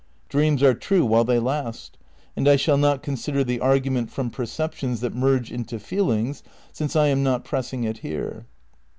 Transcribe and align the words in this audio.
Dreams 0.29 0.63
are 0.63 0.73
true 0.73 1.05
while 1.05 1.23
they 1.23 1.37
last. 1.37 1.99
And 2.35 2.47
I 2.47 2.55
shall 2.55 2.79
not 2.79 3.03
consider 3.03 3.43
the 3.43 3.59
argument 3.59 4.09
from 4.09 4.31
perceptions 4.31 4.99
that 5.01 5.13
merge 5.13 5.51
into 5.51 5.77
feelings, 5.77 6.41
since 6.71 6.95
I 6.95 7.05
am 7.09 7.21
not 7.21 7.45
pressing 7.45 7.83
it 7.83 7.99
here. 7.99 8.47